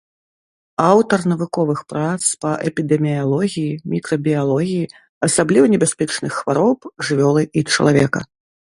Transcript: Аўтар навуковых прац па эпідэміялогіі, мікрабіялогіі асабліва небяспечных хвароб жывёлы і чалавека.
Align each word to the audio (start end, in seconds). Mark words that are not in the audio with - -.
Аўтар 0.91 1.19
навуковых 1.31 1.79
прац 1.93 2.23
па 2.47 2.51
эпідэміялогіі, 2.71 3.77
мікрабіялогіі 3.93 4.91
асабліва 5.31 5.65
небяспечных 5.77 6.31
хвароб 6.43 6.93
жывёлы 7.09 7.41
і 7.57 7.69
чалавека. 7.75 8.19